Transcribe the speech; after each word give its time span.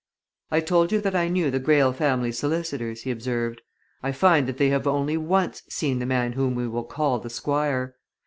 "I 0.49 0.61
told 0.61 0.91
you 0.91 0.99
that 1.01 1.15
I 1.15 1.27
knew 1.27 1.51
the 1.51 1.59
Greyle 1.59 1.93
family 1.93 2.31
solicitors," 2.31 3.03
he 3.03 3.11
observed. 3.11 3.61
"I 4.01 4.11
find 4.11 4.47
that 4.47 4.57
they 4.57 4.69
have 4.69 4.87
only 4.87 5.15
once 5.15 5.61
seen 5.69 5.99
the 5.99 6.07
man 6.07 6.31
whom 6.31 6.55
we 6.55 6.67
will 6.67 6.85
call 6.85 7.19
the 7.19 7.29
Squire. 7.29 7.95